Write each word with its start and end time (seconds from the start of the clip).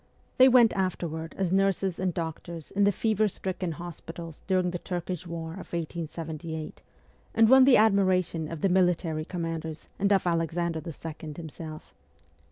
They 0.39 0.49
went 0.49 0.73
afterward 0.73 1.35
as 1.37 1.51
nurses 1.51 1.99
and 1.99 2.11
doctors 2.11 2.71
in 2.71 2.85
the 2.85 2.91
fever 2.91 3.27
stricken 3.27 3.73
hospitals 3.73 4.41
during 4.47 4.71
the 4.71 4.79
Turkish 4.79 5.27
war 5.27 5.51
of 5.51 5.71
1878, 5.71 6.81
and 7.35 7.47
won 7.47 7.65
the 7.65 7.77
admiration 7.77 8.51
of 8.51 8.61
the 8.61 8.69
military 8.69 9.25
commanders 9.25 9.89
and 9.99 10.11
of 10.11 10.25
Alexander 10.25 10.81
II. 10.87 11.33
himself. 11.37 11.93